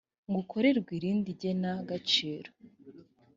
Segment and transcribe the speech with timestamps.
[0.29, 2.49] ngo ukorerwe irindi gena gaciro